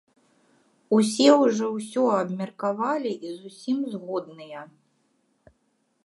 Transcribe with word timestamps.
Усе 0.97 1.25
ўжо 1.41 1.67
ўсё 1.75 2.05
абмеркавалі 2.21 3.11
і 3.11 3.33
з 3.41 3.51
усім 3.51 3.77
згодныя. 3.93 4.61